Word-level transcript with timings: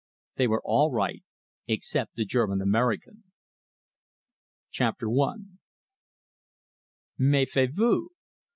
They 0.37 0.47
were 0.47 0.63
all 0.65 0.91
right 0.91 1.23
except 1.67 2.15
the 2.15 2.25
German 2.25 2.59
American. 2.59 3.23
CHAPTER 4.71 5.07
I 5.11 5.35
Mefiez 7.19 7.69
Vous! 7.75 8.09